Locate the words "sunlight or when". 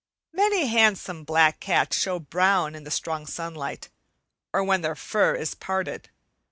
3.27-4.81